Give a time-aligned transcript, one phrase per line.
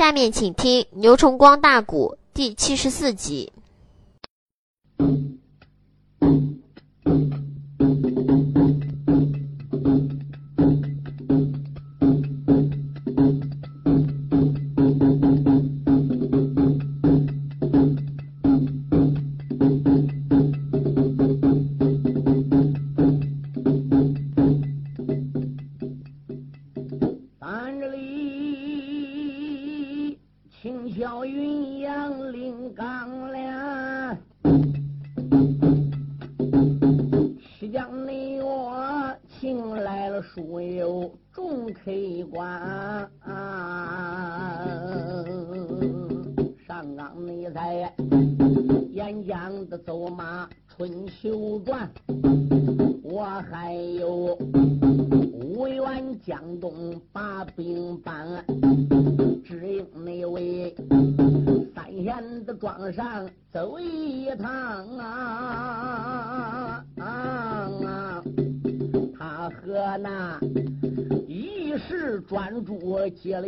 [0.00, 3.52] 下面请听牛重光大鼓第七十四集。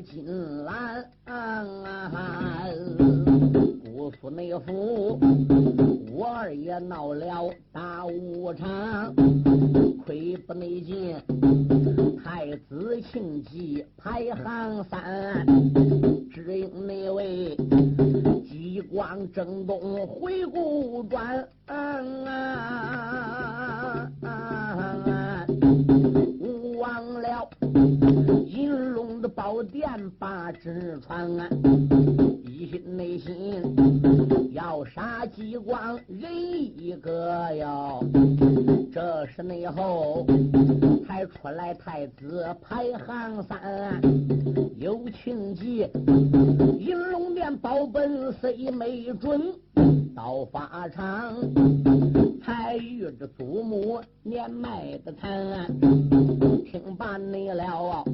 [0.03, 1.05] 金兰，
[3.85, 5.19] 姑苏内府，
[6.13, 9.15] 我二爷闹了大无常，
[10.05, 11.15] 亏不内进，
[12.23, 15.47] 太子亲起排行三，
[16.33, 17.57] 只因那位
[18.45, 21.49] 激光正东回顾转。
[30.11, 31.31] 八直传，
[32.45, 33.63] 一心内心
[34.53, 36.33] 要杀鸡光人
[36.79, 38.05] 一个哟，
[38.93, 40.27] 这是内后
[41.07, 44.01] 才出来太子排行三，
[44.79, 45.87] 有情忌
[46.79, 49.41] 银龙面保本虽没准，
[50.15, 52.22] 刀法长。
[52.45, 55.67] 才遇着祖母年迈的残，
[56.65, 58.05] 听罢你了，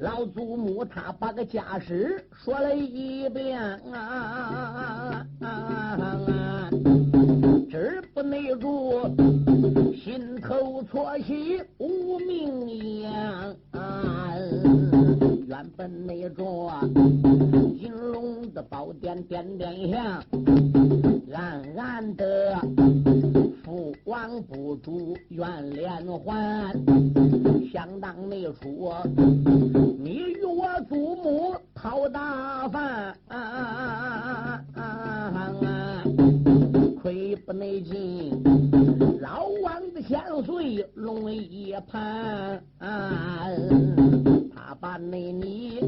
[0.00, 3.60] 老祖母他把个家史说了一遍
[3.92, 6.70] 啊，啊啊
[8.14, 9.00] 不内住，
[9.96, 13.10] 心口错喜无名言。
[13.10, 16.72] 啊啊原本那座
[17.78, 20.24] 金龙的宝殿，点点香，
[21.30, 22.58] 暗暗的
[23.62, 26.72] 父王不住怨连环。
[27.70, 28.94] 想当那出，
[29.98, 33.14] 你与我祖母讨大饭，
[37.02, 38.42] 亏不内尽，
[39.20, 42.64] 老王的千岁龙一盘。
[45.10, 45.80] 那你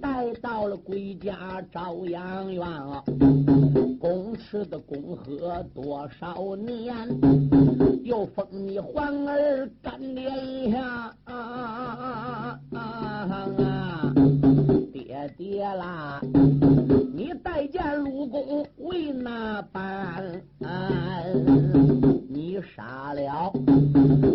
[0.00, 2.64] 带到了归家朝阳院，
[3.98, 6.94] 公吃的共喝多少年，
[8.04, 11.14] 又封你环儿干爹呀！
[14.92, 16.20] 爹爹啦！
[17.18, 20.40] 你待见鲁公为哪般？
[22.28, 23.52] 你杀了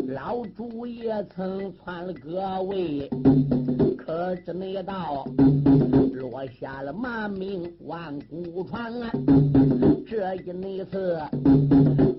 [0.10, 3.10] 老朱也曾篡了各位，
[3.98, 5.26] 可知那道
[6.12, 8.92] 落下了骂名万古传。
[10.06, 11.18] 这一那次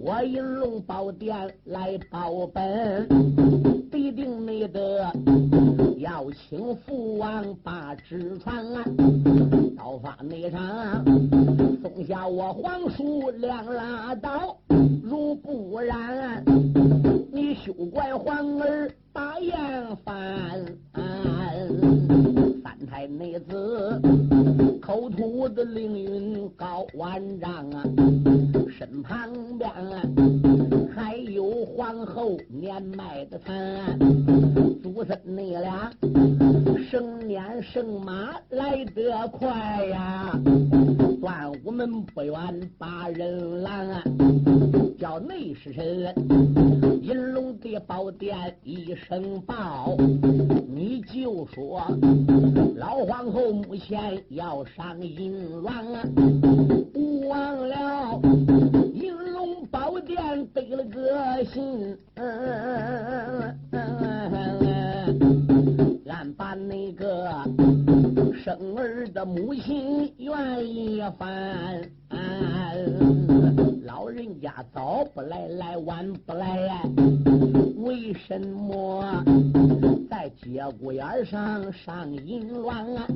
[0.00, 3.06] 我引龙宝殿来报本，
[3.90, 5.12] 必定没得。
[6.04, 8.84] 要请父王把纸船啊
[9.74, 11.02] 到法内上
[11.80, 14.54] 送下我皇叔两拉刀
[15.02, 16.44] 如不然
[17.32, 20.62] 你休怪皇儿把眼翻
[22.62, 23.98] 三太内子
[24.82, 27.82] 口吐的凌云高万丈啊
[28.68, 30.02] 身旁边啊
[30.94, 33.54] 还有皇后年迈的他
[35.04, 35.90] 分你俩
[36.90, 40.38] 圣年圣马来得快呀，
[41.20, 44.02] 端午门不远把人拦，
[44.98, 46.14] 叫内侍人，
[47.02, 49.96] 银龙的宝殿一声报，
[50.68, 51.82] 你就说
[52.76, 55.96] 老皇后目前要上银銮，
[56.92, 58.20] 不忘了
[58.92, 61.98] 银龙宝殿得了个信。
[66.36, 67.30] 把那个
[68.42, 71.80] 生儿的母亲愿意翻、
[73.84, 76.82] 老人家早不来，来晚不来，
[77.76, 79.22] 为什么
[80.10, 83.06] 在节骨眼上上淫乱、啊，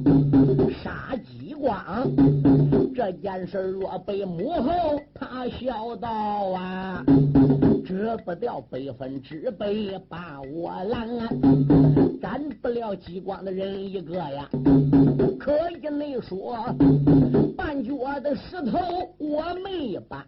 [0.82, 1.76] 杀鸡光？
[2.94, 7.04] 这件事若被母后他晓得啊。
[7.88, 9.66] 折不掉百分之百
[10.10, 11.08] 把我拦，
[12.20, 14.46] 斩不了激光的人一个呀。
[15.40, 16.58] 可以你说，
[17.56, 18.78] 半脚的石头
[19.16, 20.22] 我没搬。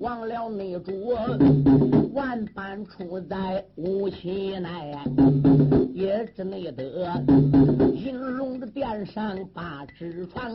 [0.00, 1.14] 忘了内主，
[2.14, 4.96] 万般出在无期内，
[5.92, 6.82] 也只内得
[7.94, 10.50] 银龙的殿上把纸传，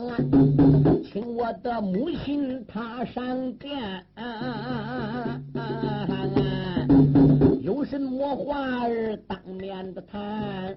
[1.04, 4.04] 请我的母亲她上殿，
[7.62, 10.76] 有什么话儿当面的谈。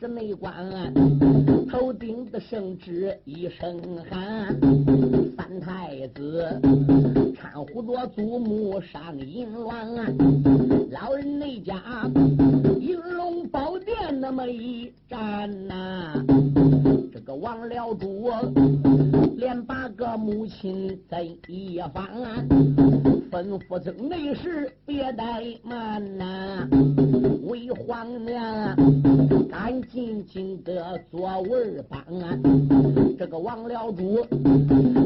[0.00, 0.54] 这内官
[1.68, 4.56] 头顶的圣旨一声喊，
[5.36, 6.46] 三太子
[7.34, 11.74] 搀扶着祖母上银銮，老人内家
[12.78, 16.24] 银龙宝殿那么一站呐，
[17.12, 18.30] 这个王辽主
[19.36, 22.06] 连八个母亲在一方，
[23.32, 26.68] 吩咐这内侍别怠慢呐，
[27.48, 28.76] 为皇娘
[29.50, 29.87] 赶。
[29.88, 32.38] 紧紧的坐位帮啊！
[33.18, 34.24] 这个王僚主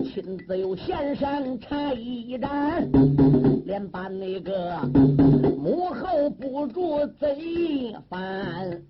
[0.04, 2.90] 亲自又献上茶一盏，
[3.64, 4.76] 连把那个
[5.56, 8.82] 母后捕住贼烦。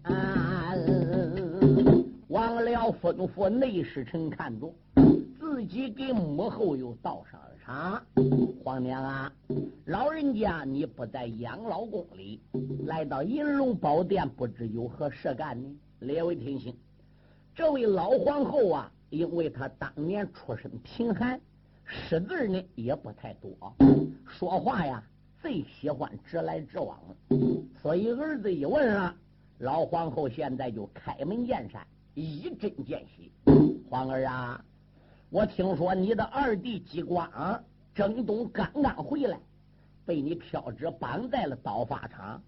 [2.33, 4.75] 王辽吩咐内侍臣看着，
[5.39, 8.03] 自己给母后又倒上了茶。
[8.65, 9.31] 皇娘啊，
[9.85, 12.41] 老人家你不在养老宫里，
[12.87, 15.69] 来到银龙宝殿，不知有何事干呢？
[15.99, 16.75] 列位听清，
[17.55, 21.39] 这位老皇后啊，因为她当年出身贫寒，
[21.85, 23.77] 识字呢也不太多，
[24.27, 25.05] 说话呀
[25.43, 26.99] 最喜欢直来直往，
[27.83, 29.15] 所以儿子一问啊，
[29.59, 33.31] 老皇后现在就开门见山，一针见血。
[33.89, 34.65] 皇儿啊，
[35.31, 37.65] 我听说你的二弟姬光
[37.95, 39.39] 征东刚刚回来，
[40.05, 42.43] 被你飘着绑在了刀法场，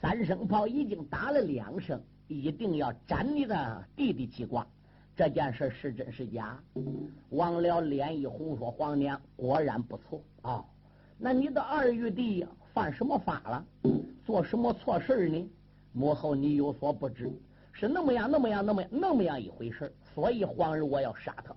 [0.00, 2.00] 三声炮已经打了两声。
[2.28, 4.66] 一定要斩你的弟弟激光，
[5.14, 6.60] 这件事是真是假？
[7.30, 10.64] 王辽脸一红，说：“皇娘果然不错啊。
[11.16, 13.64] 那你的二玉弟犯什么法了？
[14.24, 15.48] 做什么错事呢？
[15.92, 17.30] 母后你有所不知，
[17.78, 19.94] 是那么样，那么样，那么样那么样一回事。
[20.14, 21.54] 所以皇儿我要杀他。”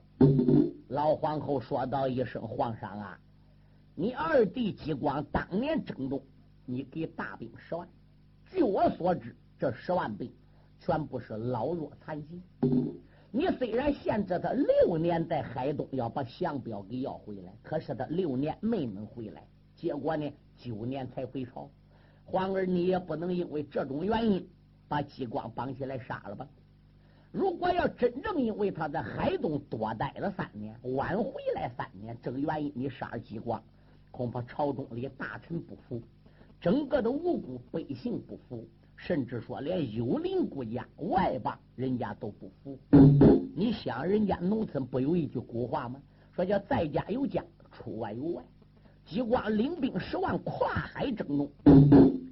[0.89, 3.17] 老皇后说道一声：“皇上啊，
[3.95, 6.21] 你二弟激光当年征东，
[6.65, 7.87] 你给大兵十万。
[8.51, 10.29] 据我所知，这十万兵。”
[10.81, 12.41] 全部是老弱残疾。
[13.31, 19.45] 你虽然限制他六年在海东要把降表给要回来，可是他六年没能回来，
[19.75, 21.69] 结果呢九年才回朝。
[22.23, 24.49] 皇儿，你也不能因为这种原因
[24.89, 26.45] 把激光绑起来杀了吧？
[27.31, 33.63] 如果要真正因为他在海东多待了三年，晚回来三年，这个原因你杀了激光，
[34.09, 36.01] 恐怕朝中里大臣不服，
[36.59, 38.67] 整个的无辜百姓不服。
[39.01, 42.77] 甚至说，连幽灵国家、外邦人家都不服。
[43.55, 46.01] 你想，人家农村不有一句古话吗？
[46.35, 47.41] 说叫“在家有家，
[47.71, 48.43] 出外有外”。
[49.05, 51.49] 激光领兵十万，跨海征东。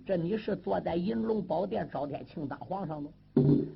[0.07, 3.11] 这你是坐在银龙宝殿，赵天庆当皇上吗？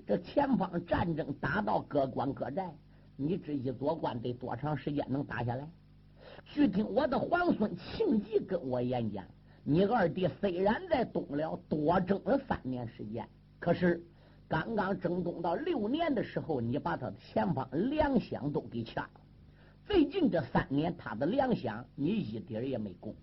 [0.08, 2.74] 这前方战争打到各关各寨，
[3.18, 5.68] 你这一做官得多长时间能打下来？
[6.46, 9.26] 据听我的皇孙庆忌跟我演讲。
[9.66, 13.28] 你二弟虽然在东辽多征了三年时间，
[13.60, 14.02] 可是
[14.48, 19.22] 刚刚征东到六年的时候，你把他的前方粮饷都给掐了。
[19.86, 23.14] 最近这三年，他的粮饷你一点也没供，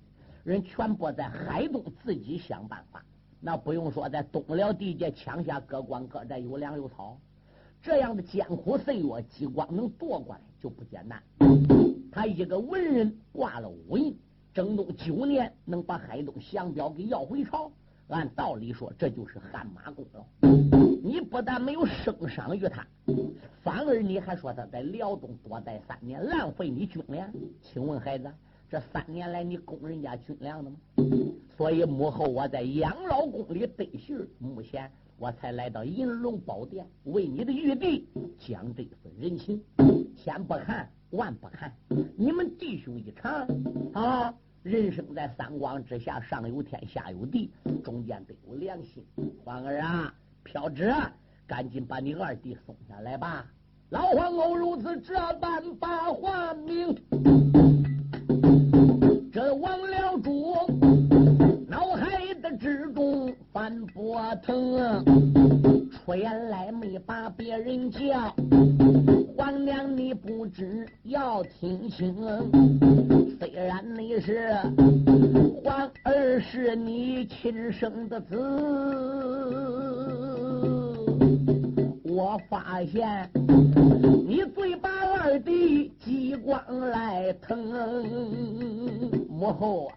[0.49, 3.05] 人全部在海东自己想办法。
[3.39, 7.19] 那不用说，在东辽地界抢下各关各寨有粮有草，
[7.83, 11.23] 这样的艰苦岁月，激光能夺过来就不简单。
[12.11, 14.19] 他一个文人挂了五印。
[14.55, 17.71] 征东九年能把海东降表给要回朝，
[18.09, 20.25] 按道理说这就是汗马功劳。
[21.01, 22.85] 你不但没有升赏于他，
[23.63, 27.31] 反而你还说他在辽东多待三年，浪费你军粮。
[27.63, 28.33] 请问孩子，
[28.71, 30.77] 这三年来你供人家军粮的吗？
[31.57, 38.07] 所以母后我在养老宫里得信，目前我才来到银龙宝殿，为你的玉帝
[38.39, 39.63] 讲这份人情。
[40.15, 41.73] 千不看，万不看，
[42.15, 43.49] 你们弟兄一场
[43.95, 44.35] 啊！
[44.63, 47.51] 人生在三光之下，上有天，下有地，
[47.83, 49.03] 中间得有良心。
[49.43, 50.93] 皇儿啊，飘纸，
[51.47, 53.47] 赶紧把你二弟送下来吧。
[53.89, 56.95] 老皇后如此这般把话明，
[59.39, 60.53] 这忘了主
[61.69, 65.05] 脑海的之中翻波腾。
[65.93, 68.35] 出言来没把别人叫，
[69.37, 72.17] 皇娘你不知要听清，
[73.39, 74.57] 虽然你是
[75.63, 78.37] 皇儿是你亲生的子，
[82.19, 83.31] 我发现
[84.27, 86.61] 你最把二弟机关
[86.91, 87.57] 来疼，
[89.29, 89.95] 母后啊，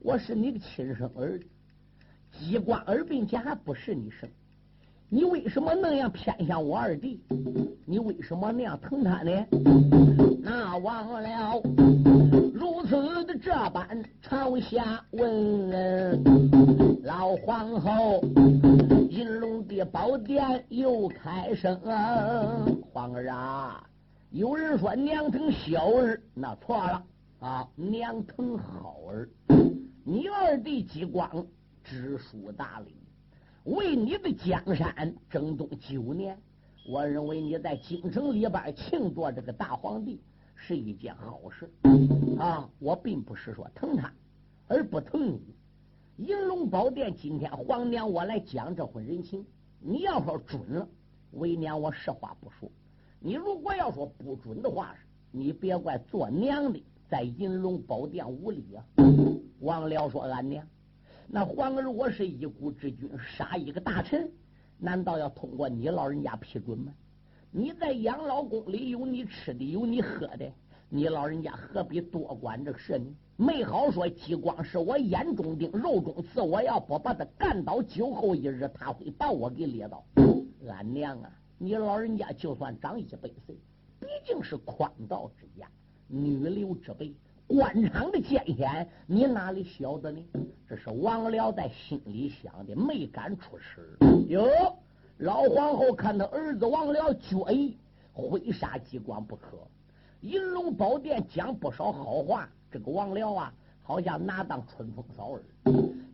[0.00, 1.44] 我是你的亲生儿子。
[2.30, 4.28] 激光耳并且还不是你生，
[5.08, 7.20] 你为什么那样偏向我二弟？
[7.84, 9.32] 你为什么那样疼他呢？
[10.40, 11.60] 那忘了
[12.54, 18.22] 如此的这般朝下问，老皇后
[19.20, 21.78] 金龙的宝殿又开声：
[22.90, 23.86] 皇儿啊，
[24.30, 27.04] 有人说娘疼小儿，那错了
[27.40, 29.28] 啊，娘疼好儿。
[30.04, 31.46] 你二弟激光。
[31.84, 32.96] 知书达理，
[33.64, 36.34] 为你的江山争东九年。
[36.88, 40.18] 我认为你在京城里边庆祝这个大皇帝
[40.54, 41.70] 是一件好事
[42.40, 42.66] 啊！
[42.78, 44.10] 我并不是说疼他
[44.66, 45.54] 而不疼你。
[46.20, 49.42] 银龙宝殿今天皇娘我来讲这份人情，
[49.78, 50.86] 你要说准了，
[51.30, 52.70] 为娘我实话不说；
[53.20, 54.94] 你如果要说不准的话，
[55.30, 58.84] 你别怪做娘的在银龙宝殿无礼啊！
[59.60, 60.62] 王辽说：“俺娘。”
[61.26, 64.30] 那皇儿，我是一国之君，杀一个大臣，
[64.76, 66.92] 难道要通过你老人家批准吗？
[67.50, 70.52] 你在养老宫里有你吃的，有你喝的，
[70.90, 73.06] 你老人家何必多管这事呢？
[73.40, 80.04] 没好说，激光是我眼中钉，肉中刺，我要不把他干倒，酒后一日他会把我给列倒。
[80.68, 83.56] 俺娘啊，你老人家就算长一百岁，
[83.98, 85.66] 毕竟是宽道之家，
[86.06, 87.14] 女流之辈。
[87.46, 90.22] 官场的艰险，你哪里晓得呢？
[90.68, 93.82] 这是王辽在心里想的，没敢出声。
[94.28, 94.46] 哟，
[95.16, 97.78] 老皇后看他儿子王辽决意
[98.12, 99.56] 挥杀激光不可，
[100.20, 102.46] 银龙宝殿讲不少好话。
[102.70, 105.42] 这个王辽啊，好像拿当春风扫耳。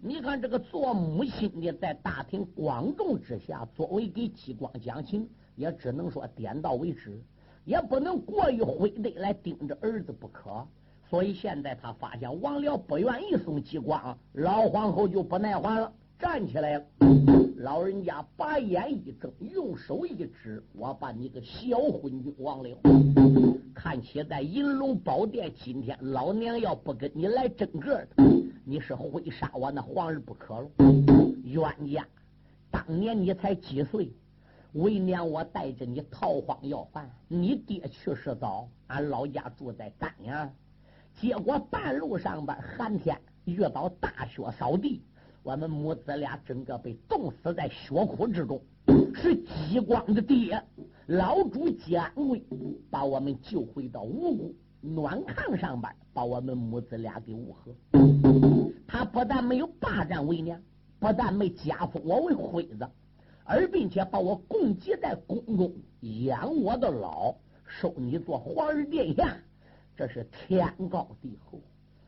[0.01, 7.21] 你看这个做母亲的，在大庭广众之下，作为给激光讲情，也只能说点到为止，
[7.65, 10.67] 也不能过于灰的来盯着儿子不可。
[11.11, 16.85] 所以现在他发现王辽不愿意送激光，老皇后就不耐烦了，站起来了。
[17.59, 22.77] 老人家把眼一睁，用手一指：“我把你个小昏君王辽，
[23.77, 28.25] 看起在银龙宝殿，今天老娘要不跟你来争个的，
[28.65, 30.71] 你是会杀我那皇儿不可了。
[31.45, 32.03] 冤家，
[32.71, 34.11] 当年你才几岁？
[34.73, 40.51] 为娘我带着你逃荒要饭，你爹去世早，俺老家住在丹阳。”
[41.21, 45.03] 结果半路上边寒天遇到大雪扫地，
[45.43, 48.59] 我们母子俩整个被冻死在雪窟之中。
[49.15, 50.63] 是激光的爹
[51.07, 52.43] 老主吉安贵
[52.91, 57.73] 把我们救回到无辜暖炕上边，把我们母子俩给物合。
[58.89, 60.61] 他不但没有霸占为娘，
[60.99, 62.89] 不但没加封我为辉子，
[63.45, 69.37] 而并且把我供给在宫中养我的老，收你做皇儿殿下。
[69.97, 71.61] 这是天高地厚，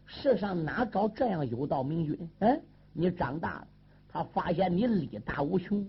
[0.07, 2.29] 世上哪找这样有道明君？
[2.41, 2.61] 嗯，
[2.93, 3.69] 你长大了，
[4.09, 5.89] 他发现你力大无穷，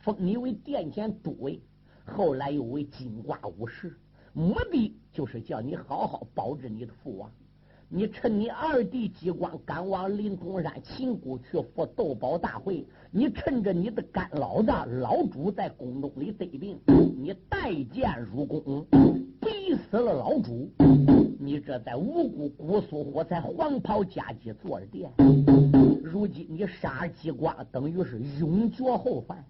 [0.00, 1.60] 封你为殿前都尉，
[2.06, 3.98] 后来又为金瓜武士，
[4.32, 7.30] 目的就是叫你好好保着你的父王。
[7.88, 16.78] 你趁你二弟机关赶往临潼山秦谷去赴斗宝大会，你趁着你的干老子老主在宫中里得病，
[17.16, 18.84] 你带剑入宫，
[19.40, 20.68] 逼死了老主。
[21.38, 25.08] 你这在无辜姑苏火才黄袍加急坐着殿，
[26.02, 29.44] 如今你杀激光，等于是永绝后患。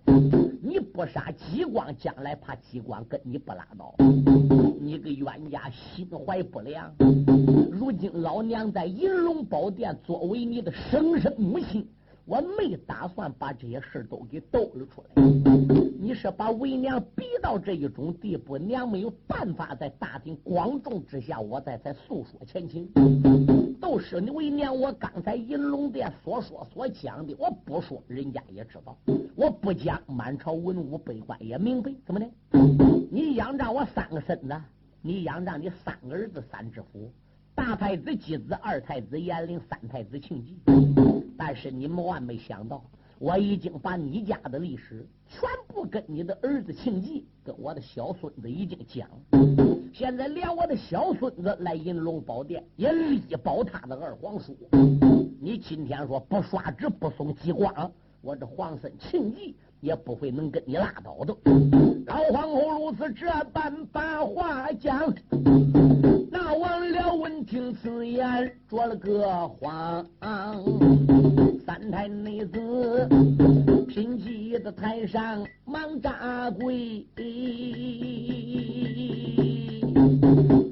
[0.67, 3.95] 你不杀激光，将来怕激光跟你不拉倒。
[4.81, 6.93] 你个冤家心怀不良。
[7.71, 11.89] 如今老娘在银龙宝殿作为你的生身母亲。
[12.25, 15.23] 我没打算把这些事都给抖了出来。
[16.01, 22.91] 你是把为娘逼到这一种地步，娘没有办法在大庭广众之下，我再才诉说前情。
[23.87, 28.97] 就是你为娘，我刚才银龙殿所说所讲的，我不说，人家也知道；
[29.37, 31.95] 我不讲，满朝文武百官也明白。
[32.05, 32.27] 怎么的？
[33.13, 34.61] 你仰仗我三个孙子，
[35.03, 37.13] 你仰仗你三个儿子三知府。
[37.55, 40.59] 大太子姬子，二太子严陵，三太子庆忌。
[41.39, 42.85] 但是你们万没想到，
[43.21, 49.09] 我已经把你家的历史全部跟你的儿子庆忌，跟我的小孙子已经讲。
[49.99, 54.55] 现在连我的小孙子来银龙宝殿，也力保他的二皇叔。
[55.41, 61.35] 你今天说不刷纸不送激光，我这皇孙庆忌也不会能跟你拉倒的。
[62.05, 65.11] 老皇后如此这般把话讲，
[66.31, 70.07] 那王僚闻听此言，着了个慌。
[71.65, 73.09] 三太内子
[73.89, 77.07] 拼气的台上忙扎跪，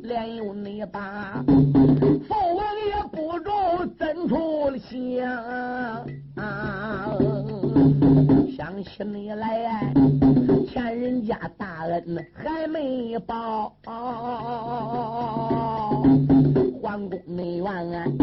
[0.04, 1.42] 连有你把
[2.28, 3.54] 父王也不中，
[3.98, 6.06] 怎出了想？
[8.54, 9.94] 想起你来，
[10.68, 13.74] 欠人家大恩还没报，
[16.82, 18.14] 皇宫内院，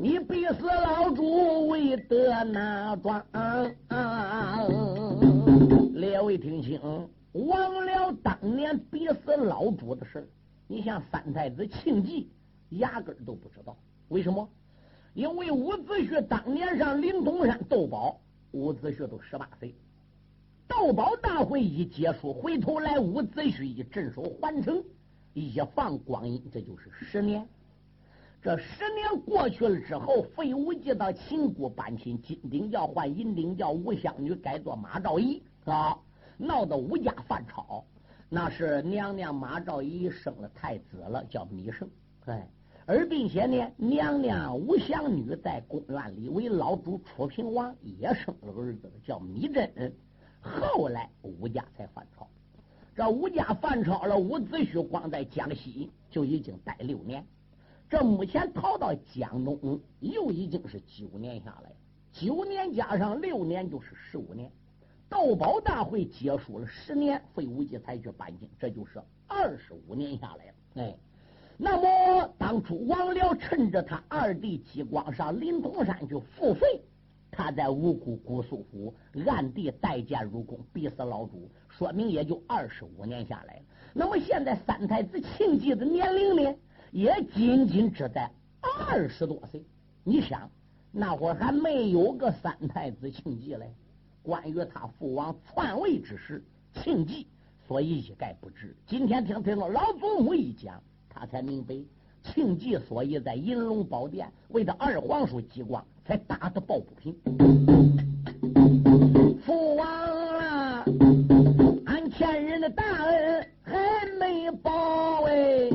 [0.00, 3.22] 你逼死老主为得那桩？
[5.92, 6.80] 列位听清，
[7.32, 10.26] 忘了当年逼死老主的事
[10.66, 12.30] 你像三太子庆忌，
[12.70, 13.76] 压根都不知道，
[14.08, 14.48] 为什么？
[15.14, 18.18] 因为伍子胥当年上灵通山斗宝。
[18.52, 19.74] 伍子胥都十八岁，
[20.68, 24.84] 斗宝大会一结束，回头来伍子胥一镇守环城，
[25.32, 27.48] 一放光阴，这就是十年。
[28.42, 35.98] 这十年过去了之后，费无忌到秦国搬亲，金顶教换银顶教，吴香女改做马兆义啊，
[36.36, 37.84] 闹得吴家犯朝。
[38.34, 41.86] 那是娘娘马昭仪生了太子了，叫芈胜。
[42.24, 42.48] 哎。
[42.86, 49.94] 而并且呢，娘娘吴祥女在宫院里为老主楚平王也生了个儿子，叫芈珍。
[50.40, 52.26] 后来吴家才犯朝。
[52.96, 57.22] 这吴家犯朝了，伍子胥光在江西就已经待六年。
[57.86, 61.70] 这目前逃到江东，又已经是九年下来。
[62.10, 64.50] 九年加上六年就是十五年。
[65.12, 70.52] 斗宝大会结束了十年，费无忌才去搬京，这就是二十五年下来了。
[70.76, 70.96] 哎。
[71.58, 76.82] 那么，当初王僚趁着他二弟姬光上临潼山去付费，
[77.30, 78.92] 他在五谷姑苏府
[79.26, 83.62] 暗地带剑入宫，逼死老主，说明也就二十五年下来了。
[83.92, 86.58] 那么现在三太子庆忌的年龄呢，
[86.90, 88.28] 也仅仅只在
[88.88, 89.62] 二十多岁。
[90.02, 90.50] 你想，
[90.90, 93.72] 那会儿还没有个三太子庆忌嘞。
[94.22, 96.42] 关于他父王篡位之事，
[96.74, 97.26] 庆忌
[97.66, 98.76] 所以一概不知。
[98.86, 100.80] 今天听听了老祖母一讲。
[101.14, 101.74] 他才明白，
[102.22, 107.14] 庆忌所以在银龙宝殿为他二皇叔激光，才打的抱不平。
[109.44, 109.86] 父王
[110.38, 110.84] 啊，
[111.84, 115.68] 俺欠人的大恩还没报哎，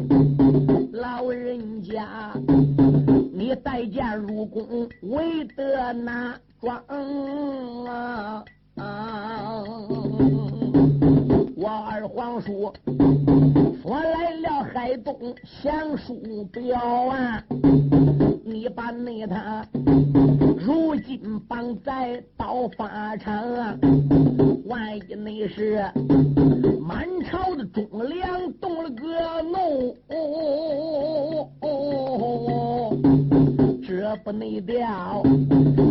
[0.93, 2.33] 老人家，
[3.31, 6.83] 你带剑入宫为得哪桩
[7.85, 8.43] 啊？
[11.55, 12.73] 我二皇叔
[13.81, 15.15] 说来了海东
[15.61, 16.15] 降书
[16.51, 17.43] 表啊，
[18.43, 19.65] 你把那他
[20.57, 23.77] 如今绑在刀法场啊，
[24.65, 25.83] 万一那是
[26.81, 29.95] 满朝的忠良动了个怒，
[33.97, 35.23] 这不内调，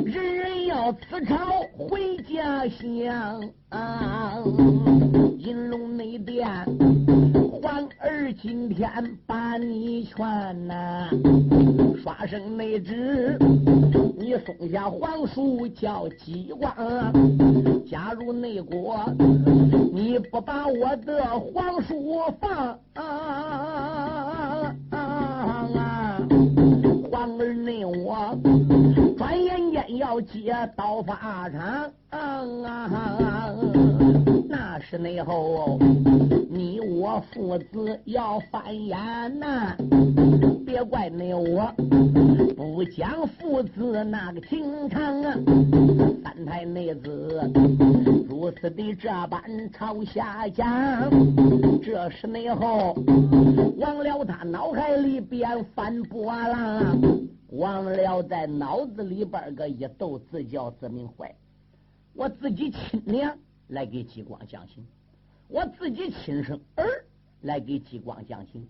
[0.05, 1.37] 人人要辞朝
[1.77, 3.43] 回家乡。
[5.43, 6.47] 金龙内殿，
[7.61, 8.89] 皇儿今天
[9.27, 11.11] 把你劝呐，
[12.01, 13.37] 刷声内旨，
[14.17, 16.73] 你松下皇叔叫姬光，
[17.91, 19.01] 加入内国，
[19.93, 24.73] 你不把我的皇叔放，啊
[27.47, 28.37] 儿内我
[29.17, 31.89] 转眼间要接刀法场。
[34.49, 35.79] 那是内后，
[36.51, 38.99] 你我父子要翻眼
[39.39, 39.77] 呐！
[40.67, 41.73] 别怪内我
[42.57, 45.35] 不讲父子那个情长啊！
[46.25, 47.49] 三太内子
[48.29, 49.41] 如此的这般
[49.73, 51.09] 朝下讲，
[51.83, 52.97] 这是内后
[53.79, 56.99] 忘了他脑海里边翻波浪，
[57.51, 61.35] 忘了在脑子里边个一斗自叫自命坏。
[62.13, 64.87] 我自己亲娘来给激光讲情，
[65.49, 67.05] 我自己亲生儿
[67.43, 68.67] 来给激光讲情，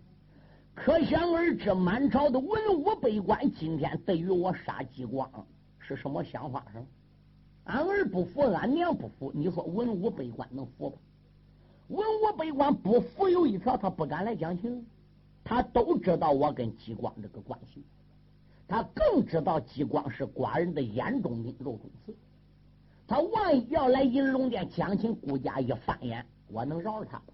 [0.74, 5.30] 可想而知，满朝的文武百官今天对于我杀激光
[5.78, 6.84] 是什么想法上？
[7.64, 10.96] 俺儿不服，俺娘不服，你说文武百官能服吗？
[11.88, 14.84] 文武百官不服有一条，他不敢来讲情，
[15.44, 17.84] 他都知道我跟激光这个关系，
[18.68, 22.14] 他更知道激光是寡人的眼中钉、肉中刺。
[23.06, 27.32] 他万一要来银龙殿讲情，顾家一翻眼，我能饶了他不？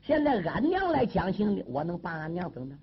[0.00, 2.78] 现在俺娘来讲情的，我能把俺娘怎么？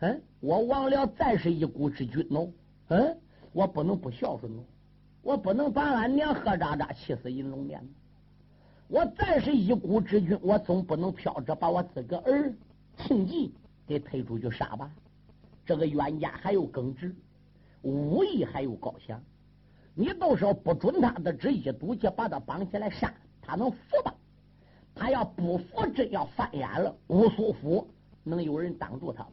[0.00, 2.50] 嗯，我忘了再是一国之君喽。
[2.88, 3.16] 嗯，
[3.52, 4.64] 我不能不孝顺喽，
[5.22, 7.82] 我不能把俺娘喝渣渣气死银龙殿。
[8.88, 12.52] 我再是一国之君，我总不能飘着把我自个儿
[12.98, 13.54] 庆忌
[13.86, 14.90] 给推出去杀吧？
[15.64, 17.14] 这个冤家还有耿直，
[17.82, 19.22] 武艺还有高强，
[19.94, 24.14] 你到时候不准他的旨意，赌气把他绑起来杀，他能服吧？
[24.94, 27.88] 他要不服，真要翻眼了，乌苏府
[28.24, 29.30] 能有人挡住他吗？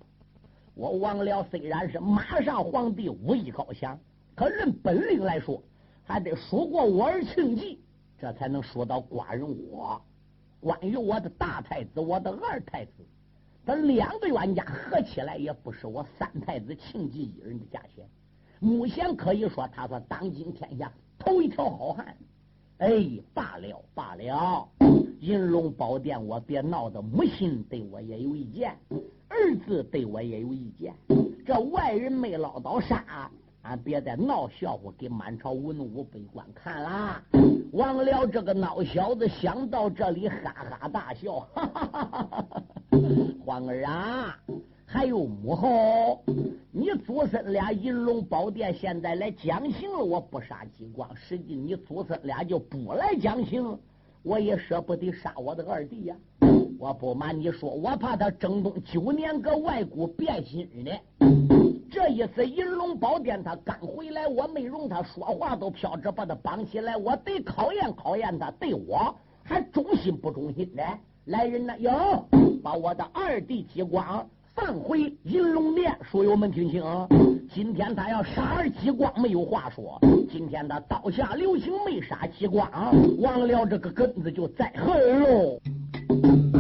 [0.76, 4.00] 我王辽虽然是马上皇帝，武艺高强，
[4.36, 5.62] 可论本领来说，
[6.04, 7.84] 还得输过我儿庆忌，
[8.18, 10.02] 这才能说到寡人我。
[10.62, 12.92] 关于我的大太子，我的二太子，
[13.66, 18.06] 这两个冤家合起来，也不是我三太子庆忌一人的价钱。
[18.60, 22.16] 目前可以说，他说当今天下头一条好汉。
[22.80, 22.90] 哎，
[23.34, 24.68] 罢了罢了，
[25.20, 28.74] 银龙宝殿，我别闹得，母亲对我也有意见，
[29.28, 30.94] 儿子对我也有意见。
[31.46, 33.30] 这外人没捞到啥，
[33.62, 37.22] 俺别再闹笑话给满朝文武百官看了。
[37.72, 42.64] 王辽这个孬小子想到这里，哈哈大笑，哈哈哈哈哈！
[43.46, 44.38] 皇儿啊！
[44.86, 46.24] 还有母后，
[46.72, 53.78] 你祖孙俩银龙宝殿现在来讲情了，我不杀激光，实际你祖孙俩就不来讲情，
[54.24, 56.16] 我也舍不得杀我的二弟呀。
[56.80, 61.59] 我不瞒你说，我怕他征东九年搁外国变心呢。
[62.10, 70.84] 这一次银龙宝殿他刚回来，我没容他说话都飘着，把他绑起来，我得考验考验他，对我还忠心不忠心的。
[71.26, 72.26] 来人呐，哟，
[72.64, 74.28] 把我的二弟激光。
[74.56, 76.84] 放回银龙殿，书友们听清，
[77.54, 80.00] 今天他要杀儿激光，没有话说。
[80.32, 82.68] 今天他刀下留情，没杀激光，
[83.20, 86.59] 忘了这个根子就栽痕喽。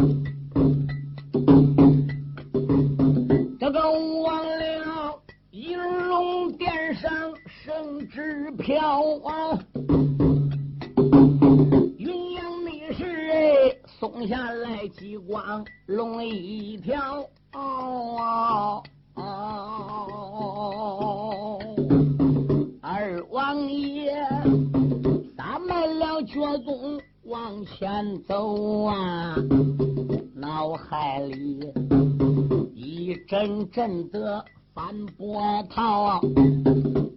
[33.72, 36.22] 阵阵的翻波涛。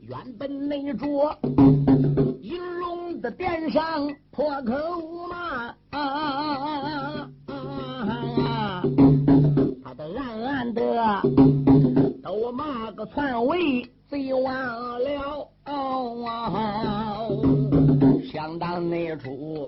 [0.03, 1.35] 原本那桌
[2.41, 4.73] 银龙的殿上破口
[5.29, 5.75] 嘛。
[10.75, 11.23] 的
[12.23, 14.55] 都骂个篡位贼忘
[15.03, 15.51] 了，
[18.25, 19.67] 想当那出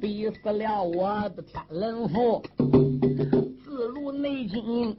[0.00, 2.42] 逼死了我的天人父，
[4.12, 4.94] 内经，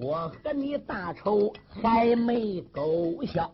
[0.00, 3.50] 我和你大仇还没勾销，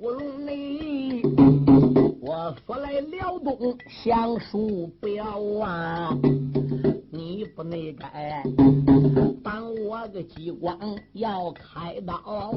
[0.00, 1.22] 不容你
[2.20, 5.24] 我说来辽东相书表
[5.62, 6.16] 啊。
[7.12, 8.42] 你不内该
[9.42, 10.78] 帮我个激光
[11.12, 12.54] 要开刀，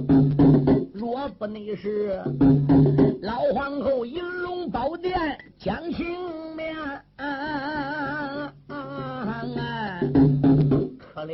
[0.94, 2.22] 若不内是
[3.22, 6.06] 老皇后银龙宝殿讲情
[6.56, 6.76] 面，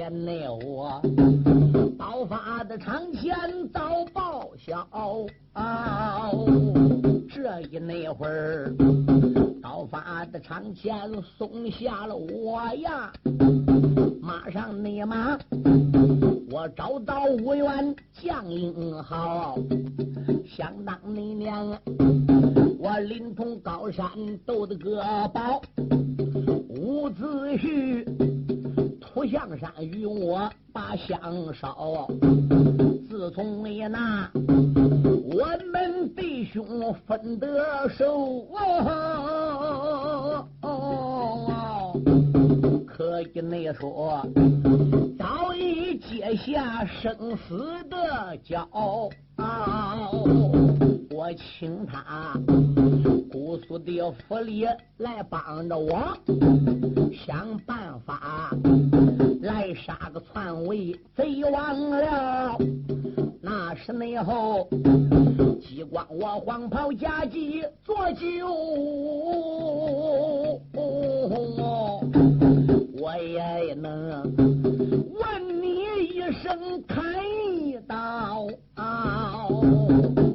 [0.10, 1.02] 那我
[1.98, 3.36] 刀法的长前
[3.72, 4.88] 遭报销，
[7.30, 8.74] 这一那会儿。
[9.62, 10.93] 刀法的长剑
[11.38, 13.12] 松下了我呀，
[14.19, 15.38] 马上你马，
[16.50, 19.60] 我找到五员将英豪，
[20.48, 21.78] 想当你娘，
[22.80, 24.10] 我临潼高山
[24.45, 25.62] 斗的个宝，
[26.69, 27.26] 伍子
[27.58, 28.38] 胥。
[29.20, 31.20] 不向山与我把香
[31.54, 32.08] 烧，
[33.10, 38.48] 自从你那我们弟兄分得手，
[43.00, 44.28] 可以内说
[45.18, 48.68] 早已结下生死的交。
[51.10, 52.38] 我请他
[53.32, 56.14] 姑苏的府里来帮着我，
[57.26, 58.54] 想办法
[59.44, 62.58] 来杀个篡位贼王了。
[63.42, 64.68] 那是内后
[65.62, 68.46] 激光我黄袍加急做酒，
[72.98, 74.22] 我也能
[75.13, 76.95] 问你一声开
[77.88, 78.48] 刀。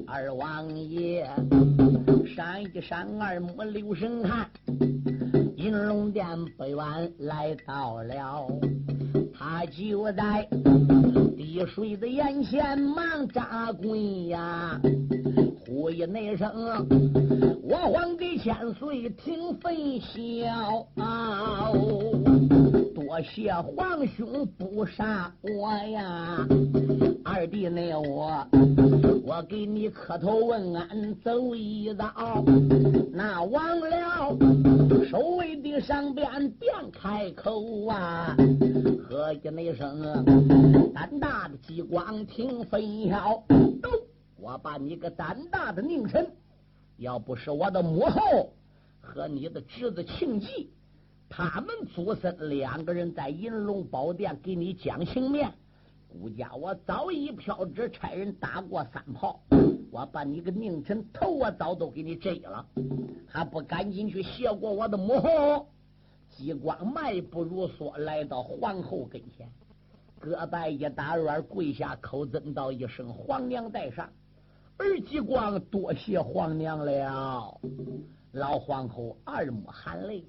[0.06, 1.28] 二王爷，
[2.34, 4.48] 闪一闪，二目留神看，
[5.56, 8.46] 银龙殿不远来到了，
[9.46, 10.48] 他就在。
[11.36, 14.80] 滴水的眼前忙扎棍呀，
[15.66, 16.50] 呼一那声，
[17.62, 20.86] 我皇帝千岁听分晓。
[23.14, 26.44] 多谢皇兄不杀我呀，
[27.24, 28.44] 二弟那我，
[29.24, 32.12] 我给你磕头问安，走一遭。
[33.12, 34.36] 那忘了，
[35.08, 38.36] 守卫的上边便开口啊，
[39.08, 40.24] 喝一那声，
[40.92, 43.44] 胆大的激光听分晓。
[43.80, 43.90] 都，
[44.40, 46.28] 我把你个胆大的佞臣，
[46.96, 48.52] 要不是我的母后
[49.00, 50.68] 和你的侄子庆忌。
[51.36, 55.52] 他们祖孙两个人在银龙宝殿给你讲情面，
[56.08, 59.40] 顾家我早已飘纸差人打过三炮，
[59.90, 62.64] 我把你个佞臣头我早都给你摘了，
[63.26, 65.66] 还不赶紧去谢过我的母后？
[66.30, 69.50] 激光迈步如梭来到皇后跟前，
[70.20, 74.08] 各拜一打软跪下口尊道一声：“皇娘在上。”
[74.78, 77.60] 儿吉光多谢皇娘了。
[78.30, 80.24] 老皇后二目含泪。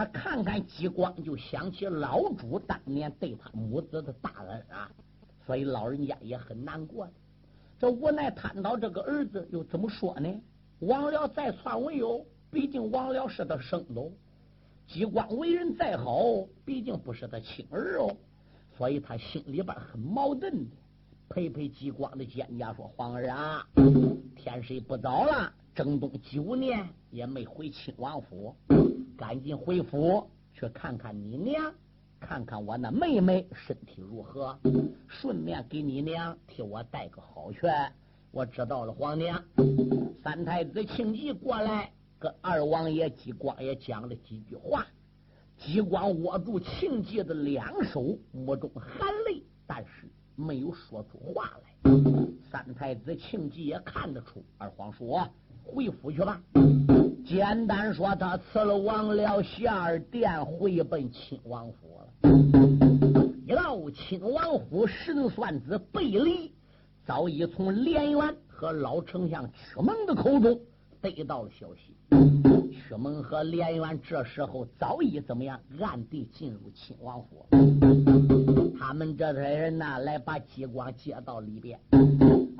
[0.00, 4.90] 他看看激光，就想起老主当年对他母子的大恩啊，
[5.44, 7.06] 所以老人家也很难过。
[7.78, 10.40] 这无奈摊到这个儿子，又怎么说呢？
[10.78, 14.00] 王辽再篡为有，毕竟王辽是他生的；
[14.86, 18.16] 激光为人再好，毕竟不是他亲儿哦。
[18.78, 20.76] 所以他心里边很矛盾的，
[21.28, 23.68] 陪陪激光的肩胛说：“皇儿啊，
[24.34, 28.56] 天色不早了，正东九年也没回亲王府。”
[29.20, 31.74] 赶紧回府去看看你娘，
[32.18, 34.58] 看看我那妹妹身体如何，
[35.08, 37.70] 顺便给你娘替我带个好劝。
[38.30, 39.44] 我知道了，皇娘。
[40.22, 44.86] 三太子庆忌过来，跟二王爷激光也讲了几句话。
[45.58, 51.92] 激光握住庆忌的两手，目中含泪，但是没有说出话来。
[52.50, 55.14] 三太子庆忌也看得出，二皇叔
[55.62, 56.40] 回府去吧。
[57.24, 62.06] 简单说，他辞了王僚下二殿，回奔亲王府了。
[63.46, 66.52] 一到亲王府，神算子贝离
[67.06, 70.58] 早已从连元和老丞相屈蒙的口中
[71.00, 71.94] 得到了消息。
[72.72, 75.60] 屈蒙和连元这时候早已怎么样？
[75.80, 77.46] 暗地进入亲王府。
[78.78, 81.78] 他们这些人呐，来把激光接到里边。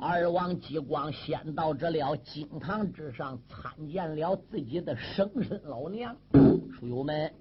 [0.03, 6.17] 二王激光先到这了金堂之上，参见了自己的生身老娘。
[6.73, 7.31] 书友们，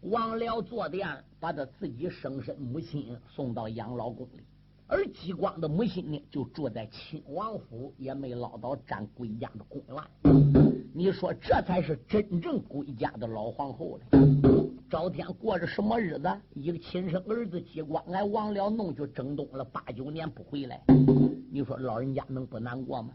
[0.00, 1.06] 王僚坐殿，
[1.38, 4.42] 把他自己生身母亲送到养老宫里，
[4.88, 10.04] 而激光的母亲呢，就住在亲王府，也没捞到占归家的公园。
[10.92, 14.18] 你说，这才是真正归家的老皇后了。
[14.90, 16.28] 赵天过着什么日子？
[16.52, 20.82] 一个亲生儿子激光挨王辽弄去征东了八九年不回来，
[21.48, 23.10] 你说老人家能不难过吗？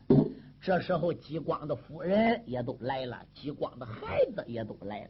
[0.62, 5.10] 这时候激光的夫人也都来了，激光的孩子也都来了，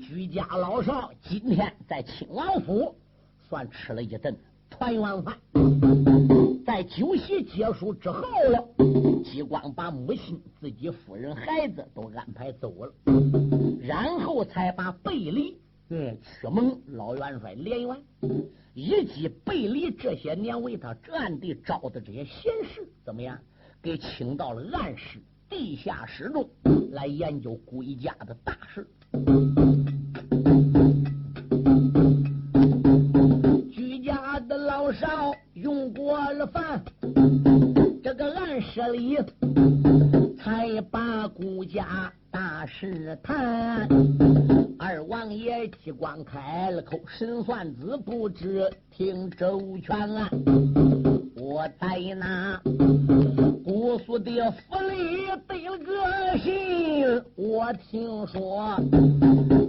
[0.00, 2.94] 居家老少今天在亲王府
[3.48, 4.32] 算吃了一顿
[4.70, 5.36] 团圆饭。
[6.64, 8.64] 在酒席结束之后了，
[9.24, 12.92] 激光把母亲、自己夫人、孩子都安排走了，
[13.80, 15.58] 然后才把贝离。
[15.88, 17.96] 嗯，屈蒙老元帅连元，
[18.74, 23.38] 以及贝离这些年为他暗地招的这些贤士，怎么样？
[23.80, 26.50] 给请到了暗室、地下室中
[26.90, 28.84] 来研究归家的大事。
[33.70, 36.82] 居家的老少用过了饭，
[38.02, 39.16] 这个暗室里
[40.36, 43.88] 才把顾家大事谈。
[44.78, 50.28] 二王爷激光开了口，神算子不知听周全啊！
[51.34, 52.60] 我在那
[53.64, 58.78] 姑苏的府里得了个信，我听说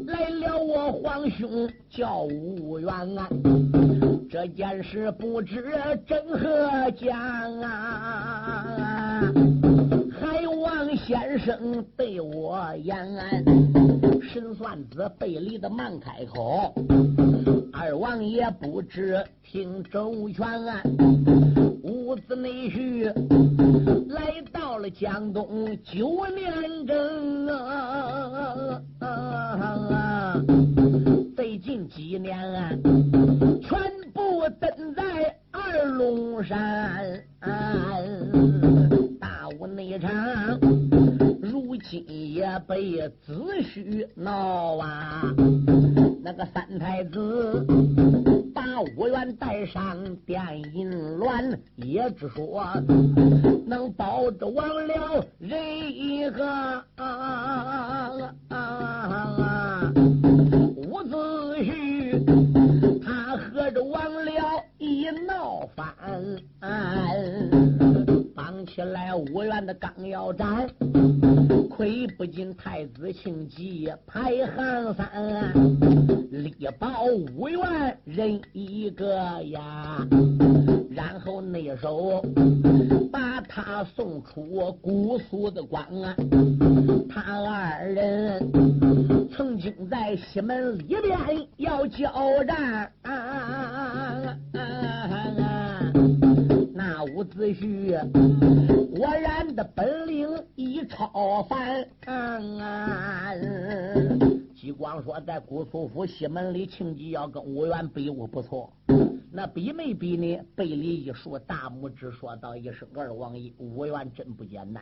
[0.08, 3.30] 来了我皇兄叫吴元啊，
[4.30, 5.63] 这件事不知
[6.06, 7.17] 真何假
[7.63, 9.32] 啊！
[10.30, 12.98] 海王先生对我言。
[14.22, 16.74] 神算子背离的慢开口，
[17.72, 20.82] 二王爷不知听周全啊，
[21.82, 23.06] 五子内婿
[24.10, 27.48] 来到了江东九年整
[29.00, 30.44] 啊，
[31.38, 32.70] 最近几年啊
[33.62, 33.80] 全
[34.13, 37.50] 部登在二龙山，大
[39.60, 40.10] 武内场。
[41.41, 45.24] 如今也被子虚闹啊！
[46.24, 47.65] 那个三太子
[48.54, 48.62] 把
[48.98, 50.41] 五元带上电
[50.74, 52.65] 银銮，也只说
[53.65, 55.60] 能保着王了人
[55.91, 56.84] 一个。
[69.80, 70.70] 刚要斩。
[71.70, 75.54] 亏不进太子庆忌排行三，
[76.32, 80.06] 力保五元人一个呀。
[80.90, 82.26] 然后那手
[83.12, 86.16] 把他送出姑苏的关啊。
[87.08, 88.52] 他二人
[89.32, 92.12] 曾经在西门里边要交
[92.46, 92.92] 战。
[96.89, 98.00] 那伍子胥
[98.95, 101.86] 果然的本领已超凡。
[104.56, 108.71] 激光说，在姑苏府西门里，庆忌要跟吴元比武不错。
[109.34, 110.39] 那比没比呢？
[110.56, 114.82] 背里一竖大拇指，说道一声：“二王爷，吴元真不简单。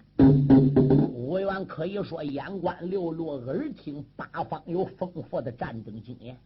[1.12, 6.38] 吴元可以说眼观六路，耳听八方，有丰富的战争经验。”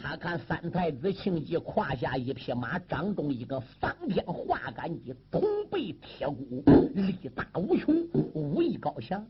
[0.00, 6.62] 他看三太子庆忌胯下一匹马，掌中一个方天画杆戟，铜背铁骨，
[6.94, 7.94] 力大无穷，
[8.32, 9.26] 武艺高强，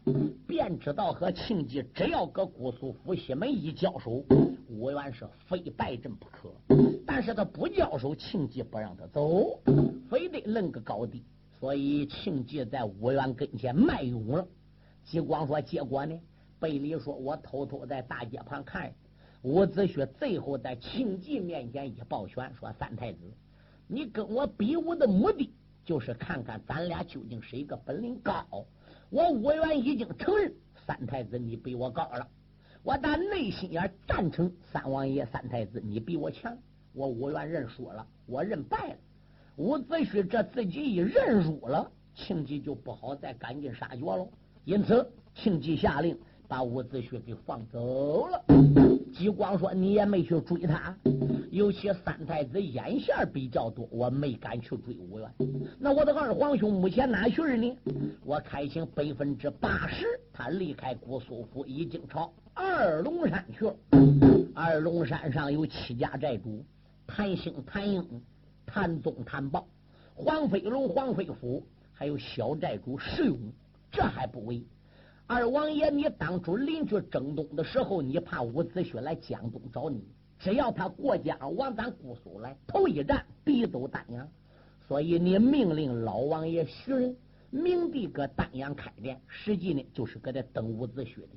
[0.46, 4.22] 便知道和庆忌只要搁姑苏府西门一交手，
[4.68, 6.52] 武元是非败阵不可。
[7.06, 9.58] 但是他不交手，庆忌不让他走，
[10.10, 11.24] 非得论个高低。
[11.58, 14.46] 所以庆忌在武元跟前卖勇了。
[15.02, 16.14] 吉光说：“结果呢？”
[16.60, 18.92] 贝里说：“我偷偷在大街旁看。”
[19.42, 23.18] 伍子胥最后在庆忌面前一抱拳，说：“三太子，
[23.86, 28.44] 你跟我比武的目的，就是看看咱俩究竟谁个本领高。
[29.10, 30.52] 我武元已经承认，
[30.84, 32.26] 三太子你比我高了。
[32.82, 36.58] 我打内心也赞成三王爷、三太子你比我强。
[36.92, 38.96] 我武元认输了，我认败了。
[39.54, 44.28] 伍子胥这自己一认输了，庆忌就不好再赶尽杀绝了。
[44.64, 48.42] 因此，庆忌下令。”把伍子胥给放走了。
[49.08, 50.96] 吉光说：“你也没去追他，
[51.50, 55.28] 尤其三太子眼线比较多，我没敢去追五元。
[55.78, 57.76] 那我的二皇兄目前哪去呢？
[58.24, 63.74] 我开请百分之八十，他离开姑苏府，已经朝二龙山去了。
[64.54, 66.64] 二龙山上有七家寨主：
[67.06, 68.04] 谭兴、谭英、
[68.66, 69.66] 谭宗、谭豹、
[70.14, 73.38] 黄飞龙、黄飞虎，还有小寨主石勇。
[73.90, 74.62] 这还不为。”
[75.28, 80.02] 二王爷，你当初临去征东的时候，你怕伍子胥来江东找你，
[80.38, 84.26] 只要他过江往咱姑苏来，头一站必走丹阳，
[84.88, 87.14] 所以你命令老王爷徐仁
[87.50, 91.28] 明地搁丹阳开店，实际呢就是搁这等伍子胥的。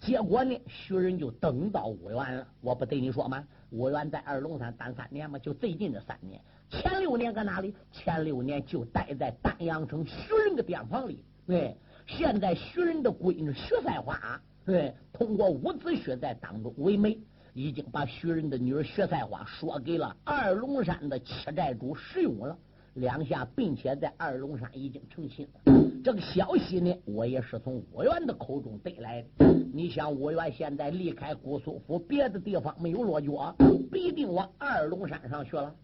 [0.00, 2.46] 结果呢，徐仁就等到五元了。
[2.60, 3.42] 我不对你说吗？
[3.70, 7.74] 五元在二龙山待三年嘛，就最近这三年，前六年搁哪里？
[7.90, 11.74] 前六年就待在丹阳城徐仁的店房里，对。
[12.16, 17.16] 现在徐仁的闺女徐赛花，对，通过伍子胥在当中为媒，
[17.54, 22.58] 已经把徐仁的女儿徐赛花说给了二龙山的七寨主石勇了。
[22.94, 25.79] 两下并且在二龙山已经成亲了。
[26.02, 29.46] 这个消息呢，我也是从武元的口中得来的。
[29.72, 33.54] 你想，武元现在离开姑苏府，别的地方没有落脚，
[33.92, 35.74] 必定往二龙山上去了。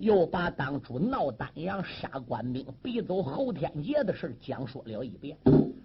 [0.00, 5.36] 又把当初闹丹阳杀官兵、逼走侯天杰的事讲述了一遍。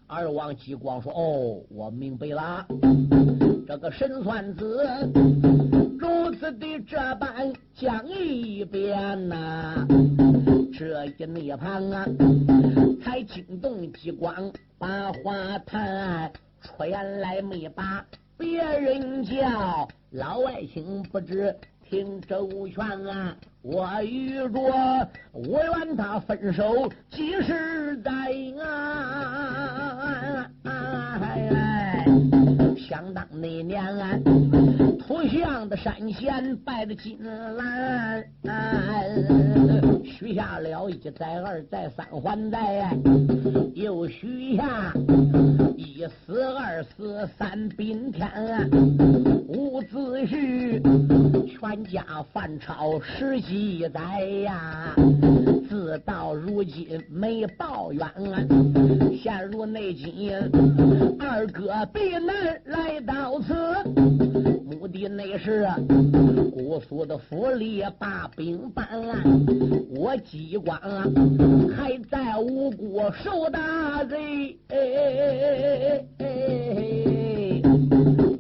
[0.08, 2.66] 二王继光说：“哦，我明白了，
[3.68, 4.84] 这个神算子
[6.00, 9.88] 如此的这般讲一遍呐。”
[10.78, 12.06] 这一内旁啊，
[13.02, 16.30] 才惊动激光把话谈，
[16.62, 18.06] 出言来没把
[18.38, 21.56] 别人叫，老外星不知
[21.90, 23.34] 听周全啊！
[23.62, 28.12] 我与着我愿他分手几时在
[28.62, 30.52] 啊？
[32.88, 34.20] 想当那年啊，
[35.00, 38.24] 图像的山前拜的金兰，
[40.04, 42.96] 许下了一再二再三还债，
[43.74, 44.94] 又许下
[45.78, 48.30] 一死二死三宾天，
[49.48, 50.82] 伍子胥
[51.48, 54.96] 全家反超十几载呀，
[55.70, 58.08] 自到如今没报冤，
[59.18, 60.32] 陷入内境，
[61.20, 62.62] 二哥避难。
[62.66, 63.54] 来到此，
[64.66, 65.68] 目的那是
[66.54, 68.88] 姑苏的府里把兵办，
[69.90, 70.80] 我机关
[71.76, 74.58] 还在无辜受大罪，
[75.66, 77.62] 哎哎哎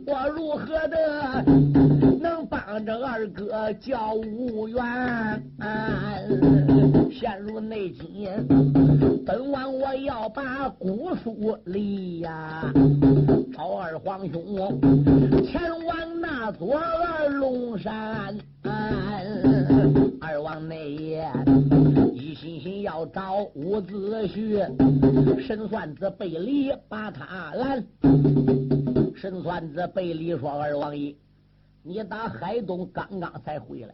[0.05, 1.84] 我如何的
[2.75, 5.41] 能帮这二哥叫吴元，
[7.09, 8.45] 陷入内奸。
[9.25, 12.69] 本王我要把姑苏离呀，
[13.53, 14.77] 找二皇兄
[15.45, 18.37] 前往那座二龙山。
[20.19, 21.31] 二王内爷
[22.13, 24.67] 一心心要找伍子胥，
[25.41, 27.81] 神算子背离把他拦。
[29.15, 31.15] 神算子背离说：“二王爷。”
[31.87, 33.93] 你打海东刚刚才回来，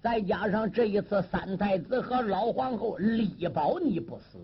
[0.00, 4.38] 再加上这一次三太子和老皇后力保你不死，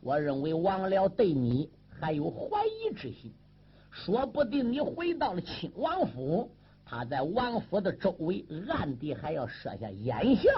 [0.00, 1.68] 我认为王僚对你
[2.00, 3.30] 还有怀疑之心，
[3.90, 6.50] 说不定你回到了亲王府，
[6.86, 10.50] 他在王府的周围暗地还要设下眼线，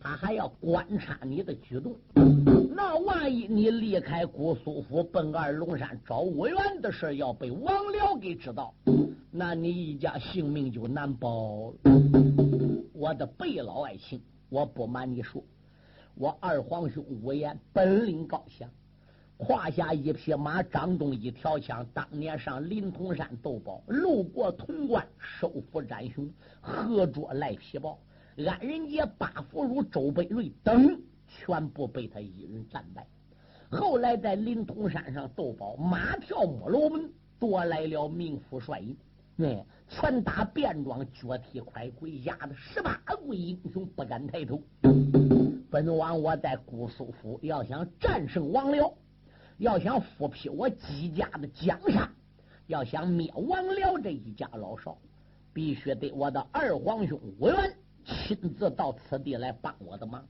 [0.00, 1.94] 他还要观察你的举动。
[2.74, 8.72] 那万一你离开姑苏府奔二龙山找吴元的事要被王辽给知道。
[9.30, 11.76] 那你一家性命就难保了，
[12.94, 15.44] 我的贝老爱卿，我不瞒你说，
[16.14, 18.68] 我二皇兄吴言本领高强，
[19.36, 26.28] 胯下一匹马，掌中一条枪，当年上临潼山斗宝，路过潼关，收服展雄，
[26.60, 27.98] 合捉赖皮豹，
[28.46, 33.04] 安仁杰、八福如、周北瑞等，全部被他一人战败。
[33.68, 38.96] 后来在临潼山上斗宝，马跳摩罗门，夺来了名副帅印。
[39.34, 44.62] 那，拳打便装，脚踢快鬼，压的十八位英雄不敢抬头。
[45.68, 48.94] 本王我在姑苏府，要想战胜王辽，
[49.58, 52.08] 要想复辟我姬家的江山，
[52.68, 54.96] 要想灭王辽这一家老少，
[55.52, 57.76] 必须得我的二皇兄吴元
[58.08, 60.26] 亲自到此地来帮我的忙，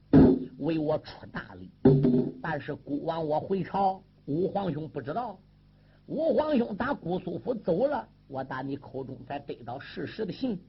[0.59, 1.71] 为我出大力。
[2.43, 5.39] 但是孤王我回朝，五皇兄不知道，
[6.07, 8.09] 五皇兄打姑苏府走了。
[8.27, 10.61] 我打你口中才得到事实的信，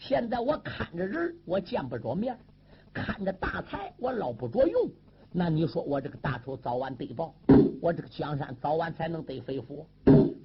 [0.00, 2.34] 现在我看着人，我见不着面；
[2.92, 4.90] 看着大财，我捞不着用。
[5.30, 7.32] 那你说我这个大仇早晚得报，
[7.80, 9.86] 我这个江山早晚才能得恢复。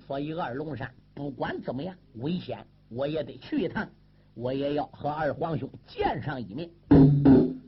[0.05, 3.89] 所以二龙山不管怎么样危险，我也得去一趟，
[4.35, 6.69] 我也要和二皇兄见上一面。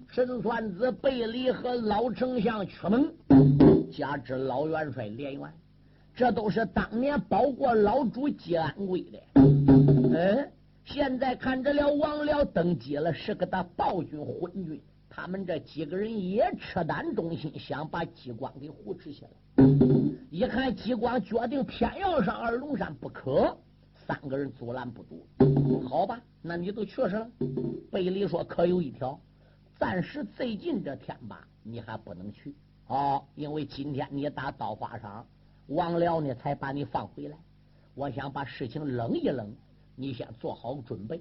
[0.10, 3.12] 神算子贝离和老丞相屈蒙，
[3.92, 5.54] 加之老元帅连元。
[6.16, 10.50] 这都是当年保过老主吉安贵的，嗯，
[10.86, 19.66] 现在看着了王辽登基了，是个他暴君昏君，他们这几个人也赤胆忠心，想把激光给扶持起来。
[20.32, 23.58] 一看激光决定偏要上二龙山不可，
[24.08, 25.26] 三个人阻拦不住。
[25.88, 27.30] 好吧，那你都去是了。
[27.92, 29.20] 贝里说：“可有一条，
[29.78, 32.56] 暂时最近这天吧，你还不能去
[32.88, 35.26] 哦，因为今天你打刀花场。”
[35.68, 37.38] 王辽呢，才把你放回来。
[37.96, 39.56] 我想把事情冷一冷，
[39.96, 41.20] 你先做好准备。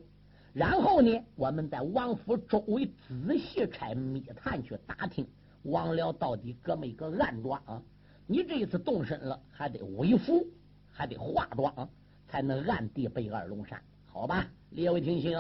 [0.53, 5.27] 然后呢，我们在王府周围仔细拆密探去打听
[5.63, 7.83] 王辽到底搁没搁暗桩。
[8.27, 10.47] 你这一次动身了，还得微服，
[10.91, 11.89] 还得化妆，
[12.35, 13.81] 才能暗地背二龙山。
[14.07, 15.39] 好吧，列位听清，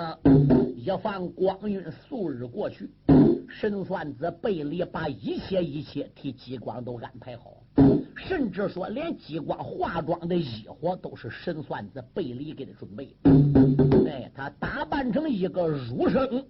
[0.76, 2.88] 一放光晕数日过去，
[3.48, 7.56] 神算子贝里把一切一切替激光都安排好。
[8.14, 13.12] 甚至说，连激光化妆的衣服都是神算子贝里给他准备。
[14.06, 16.44] 哎，他打扮成一个儒生，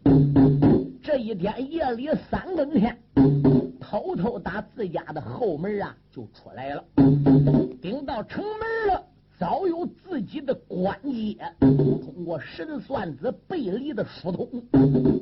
[1.03, 2.95] 这一天夜里三更天，
[3.80, 6.84] 偷偷打自家的后门啊就出来了，
[7.80, 9.07] 顶到城门了。
[9.37, 14.49] 早有自己的官阶，通过神算子背离的疏通，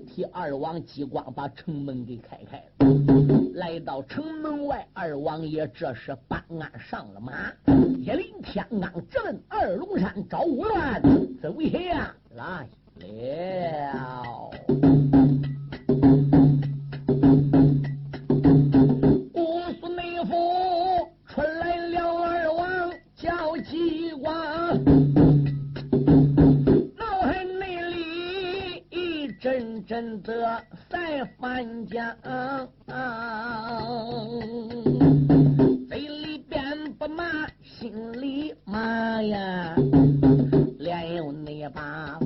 [0.07, 2.65] 替二王激光把城门给开开了。
[3.55, 7.33] 来到城门外，二王爷这时办案上了马，
[7.99, 11.01] 一临天罡直奔二龙山找五元，
[11.41, 12.69] 走下来
[13.01, 15.22] 了。
[30.03, 32.17] 真的赛翻江，
[35.89, 39.77] 嘴里边不骂，心里骂呀，
[40.81, 42.19] 连有那把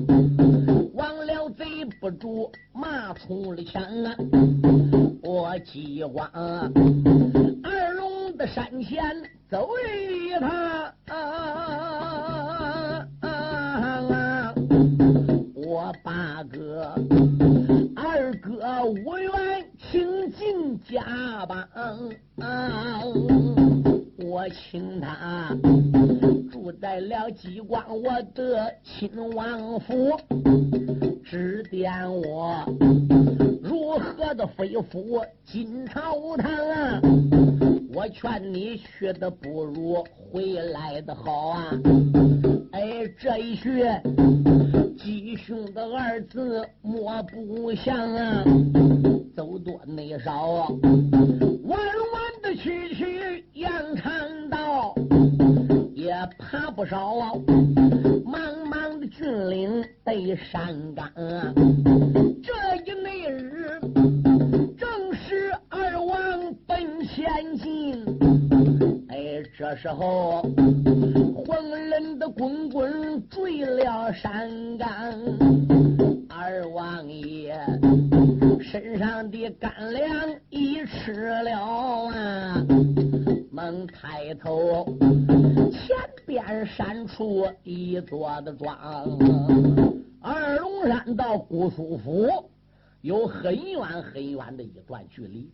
[0.94, 4.16] 忘了贼不住，骂出了墙啊！
[5.22, 6.26] 我激光
[7.62, 9.04] 二龙的山前
[9.50, 10.65] 走一趟。
[17.94, 21.68] 二哥无缘，请进家吧。
[24.18, 25.56] 我请他
[26.50, 30.18] 住在了激光我的亲王府，
[31.24, 32.64] 指点我
[33.62, 37.00] 如何的飞赴金朝堂啊？
[37.94, 41.70] 我劝你去的不如回来的好啊！
[42.76, 44.02] 哎，这一学
[44.98, 48.44] 吉凶的二字莫不详啊，
[49.34, 50.68] 走多内少啊，
[51.64, 54.12] 弯弯的曲曲扬长
[54.50, 54.94] 道，
[55.94, 57.32] 也爬不少啊。
[58.26, 61.54] 茫茫的峻岭背山岗，啊
[62.42, 62.52] 这
[62.84, 63.80] 一那日
[64.76, 68.05] 正是二王奔前进。
[69.56, 70.42] 这时候
[71.34, 74.88] 黄人的滚滚坠了山岗，
[76.28, 77.58] 二王爷
[78.60, 80.10] 身上的干粮
[80.50, 82.66] 已吃了啊，
[83.50, 84.84] 猛抬头。
[85.70, 89.18] 前边闪出一座的庄，
[90.20, 92.28] 二龙山到姑苏府
[93.02, 95.50] 有很远很远的一段距离，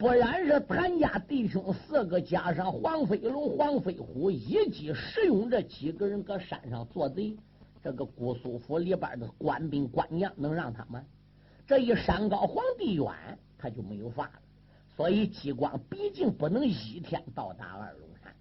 [0.00, 7.36] 不然是谭家弟兄四个加上黄飞龙、黄飞虎一起使用这几个人搁山上做贼，
[7.84, 11.04] 这个姑苏府里边的官兵官将能让他们？
[11.66, 13.12] 这一山高皇帝远，
[13.58, 14.40] 他就没有法了。
[14.96, 18.32] 所以激光毕竟不能一天到达二龙山。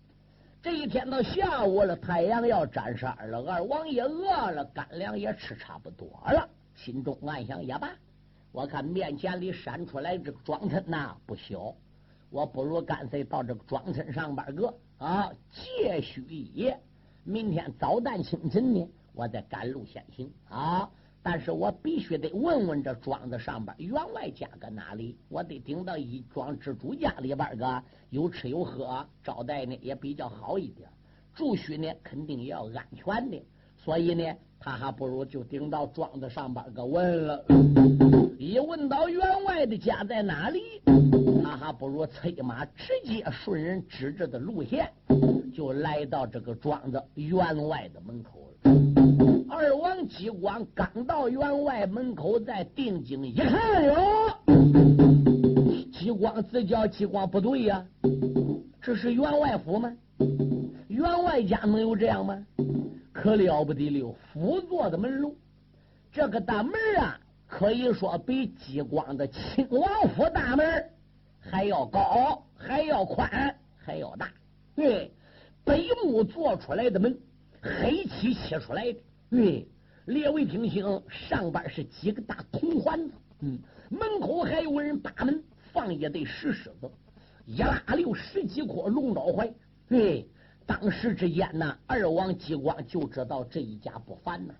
[0.61, 6.47] 这一天到下午了，太阳要沾山了，二王爷饿了，干粮也吃差不多了，
[6.77, 7.91] 心中暗想也罢，
[8.51, 11.75] 我看面前里闪出来这个庄村呐不小，
[12.29, 14.73] 我不如干脆到这个庄村上班个。
[14.97, 16.77] 啊，借宿一夜，
[17.23, 20.31] 明天早旦清晨呢，我再赶路先行。
[20.49, 20.89] 啊。
[21.21, 30.89] 但是我必须得问问这庄子上边员外家搁哪里，我得顶到一庄之主家里边个有吃有喝，招待呢也比较好一点，
[31.35, 33.45] 住宿呢肯定也要安全的，
[33.77, 38.08] 所以呢，他还不如就顶到庄子上边个问了。
[38.41, 40.61] 一问到员外的家在哪里，
[41.43, 44.89] 他还不如催马直接顺人指着的路线，
[45.53, 48.71] 就来到这个庄子员外的门口了。
[49.49, 53.93] 二王吉光刚到员外门口，再定睛一看哟，
[55.91, 57.85] 吉光自叫吉光不对呀，
[58.81, 59.93] 这是员外府吗？
[60.87, 62.41] 员外家能有这样吗？
[63.11, 65.35] 可了不得了，辅座的门路，
[66.09, 67.19] 这个大门啊，
[67.49, 70.89] 可以说比激光的亲王府大门
[71.39, 74.29] 还要高，还要宽，还要大。
[74.75, 75.11] 对，
[75.65, 77.19] 北木做出来的门，
[77.59, 78.99] 黑漆漆出来的。
[79.31, 79.67] 对，
[80.05, 83.57] 列位听清，上边是几个大铜环子，嗯，
[83.89, 85.43] 门口还有人把门，
[85.73, 86.89] 放一对石狮子，
[87.47, 89.51] 一拉溜十几颗龙爪槐。
[89.87, 90.29] 对，
[90.67, 94.53] 当时之间呢，二王激光就知道这一家不凡呐，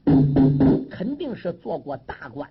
[0.90, 2.50] 肯定是做过大官，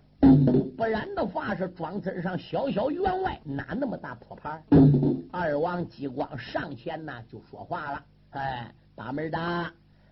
[0.78, 4.62] 不然的话是庄子上小小员外，哪那么大破牌？
[5.32, 9.38] 二王激光上前呢就说话了，哎，把门的。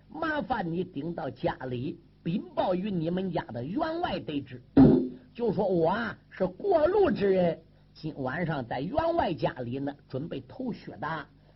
[0.09, 4.61] 麻烦你顶到家里禀报于你们家的员外得知，
[5.33, 5.97] 就说我
[6.31, 7.57] 是过路之人，
[7.95, 11.07] 今晚上在员外家里呢，准备投穴的，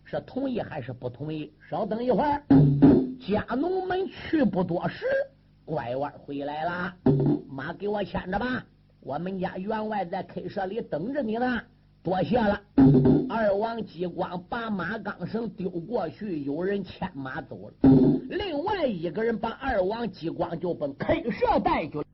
[0.05, 1.53] 是同意还是不同意？
[1.69, 2.41] 稍等一会儿，
[3.19, 5.05] 家奴们去不多时，
[5.65, 6.95] 拐弯回来了，
[7.49, 8.65] 马给我牵着吧，
[9.03, 11.61] 我们家员外在 K 社里等着你呢。
[12.03, 12.59] 多谢了，
[13.29, 17.91] 二王激光把马钢绳丢过去，有人牵马走了。
[18.31, 22.05] 另外一个人把二王激光就奔 K 社带去了。